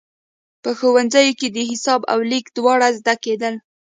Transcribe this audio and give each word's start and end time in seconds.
په 0.63 0.69
ښوونځیو 0.77 1.37
کې 1.39 1.47
د 1.55 1.57
حساب 1.69 2.01
او 2.11 2.19
لیک 2.31 2.45
دواړه 2.57 2.87
زده 2.97 3.15
کېدل. 3.23 3.53